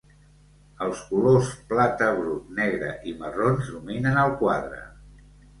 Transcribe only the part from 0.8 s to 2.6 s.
Els colors plata brut,